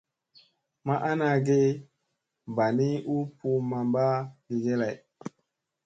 Ma 0.85 0.95
ana 1.09 1.29
ge 1.45 1.61
mba 2.49 2.65
ni 2.77 2.89
u 3.15 3.17
puu 3.37 3.59
mamba 3.69 4.05
gige 4.47 4.73
lay. 4.81 4.95